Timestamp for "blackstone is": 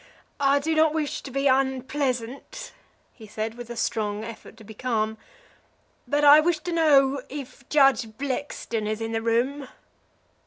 8.17-8.99